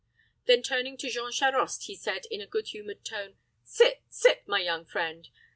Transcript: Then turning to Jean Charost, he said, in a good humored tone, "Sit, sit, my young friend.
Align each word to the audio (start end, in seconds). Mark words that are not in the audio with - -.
Then 0.47 0.63
turning 0.63 0.97
to 0.97 1.11
Jean 1.11 1.31
Charost, 1.31 1.83
he 1.83 1.93
said, 1.95 2.25
in 2.31 2.41
a 2.41 2.47
good 2.47 2.69
humored 2.69 3.05
tone, 3.05 3.35
"Sit, 3.63 4.01
sit, 4.09 4.47
my 4.47 4.59
young 4.59 4.83
friend. 4.83 5.29